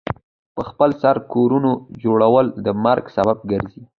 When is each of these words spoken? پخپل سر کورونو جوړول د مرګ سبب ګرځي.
پخپل 0.55 0.91
سر 1.01 1.15
کورونو 1.33 1.71
جوړول 2.03 2.45
د 2.65 2.67
مرګ 2.85 3.05
سبب 3.17 3.37
ګرځي. 3.51 3.83